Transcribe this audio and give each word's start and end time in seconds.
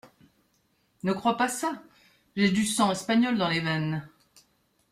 Ne 1.03 1.13
crois 1.13 1.37
pas 1.37 1.47
ça! 1.47 1.83
j’ai 2.35 2.49
du 2.49 2.65
sang 2.65 2.89
espagnol 2.91 3.37
dans 3.37 3.49
les 3.49 3.59
veines! 3.59 4.09